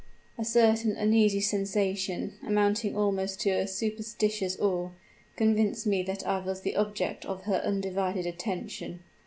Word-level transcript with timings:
A 0.35 0.43
certain 0.43 0.93
uneasy 0.97 1.41
sensation 1.41 2.33
amounting 2.43 2.95
almost 2.97 3.39
to 3.41 3.51
a 3.51 3.67
superstitious 3.67 4.57
awe 4.59 4.89
convinced 5.35 5.85
me 5.85 6.01
that 6.01 6.25
I 6.25 6.39
was 6.39 6.61
the 6.61 6.75
object 6.75 7.23
of 7.23 7.43
her 7.43 7.57
undivided 7.57 8.25
attention. 8.25 9.01